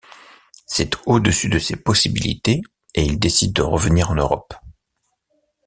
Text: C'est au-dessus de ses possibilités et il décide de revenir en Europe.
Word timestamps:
C'est 0.65 0.95
au-dessus 1.05 1.47
de 1.47 1.59
ses 1.59 1.75
possibilités 1.75 2.63
et 2.95 3.03
il 3.05 3.19
décide 3.19 3.53
de 3.53 3.61
revenir 3.61 4.09
en 4.09 4.15
Europe. 4.15 4.55